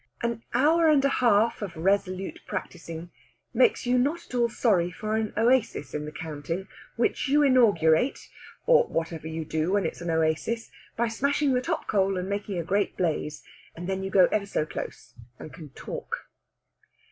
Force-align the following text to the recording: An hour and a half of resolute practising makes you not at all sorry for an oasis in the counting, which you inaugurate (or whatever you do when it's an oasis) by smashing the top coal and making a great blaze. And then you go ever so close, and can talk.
An 0.23 0.41
hour 0.55 0.87
and 0.89 1.05
a 1.05 1.09
half 1.21 1.61
of 1.61 1.77
resolute 1.77 2.39
practising 2.47 3.11
makes 3.53 3.85
you 3.85 3.99
not 3.99 4.25
at 4.25 4.33
all 4.33 4.49
sorry 4.49 4.89
for 4.91 5.15
an 5.15 5.31
oasis 5.37 5.93
in 5.93 6.05
the 6.05 6.11
counting, 6.11 6.67
which 6.95 7.27
you 7.27 7.43
inaugurate 7.43 8.27
(or 8.65 8.85
whatever 8.87 9.27
you 9.27 9.45
do 9.45 9.73
when 9.73 9.85
it's 9.85 10.01
an 10.01 10.09
oasis) 10.09 10.71
by 10.97 11.07
smashing 11.07 11.53
the 11.53 11.61
top 11.61 11.85
coal 11.85 12.17
and 12.17 12.27
making 12.27 12.57
a 12.57 12.63
great 12.63 12.97
blaze. 12.97 13.43
And 13.75 13.87
then 13.87 14.01
you 14.01 14.09
go 14.09 14.25
ever 14.31 14.47
so 14.47 14.65
close, 14.65 15.13
and 15.37 15.53
can 15.53 15.69
talk. 15.69 16.27